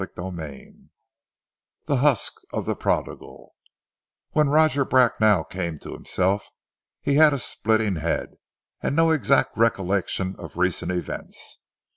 [0.03, 0.71] CHAPTER IX
[1.85, 3.53] THE HUSKS OF THE PRODIGAL
[4.31, 6.49] WHEN Roger Bracknell came to himself,
[7.03, 8.37] he had a splitting head,
[8.81, 11.59] and no exact recollection of recent events.